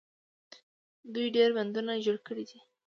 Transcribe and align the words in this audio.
دوی 1.13 1.27
ډیر 1.35 1.49
بندونه 1.57 1.93
جوړ 2.05 2.17
کړي 2.27 2.43
دي. 2.49 2.59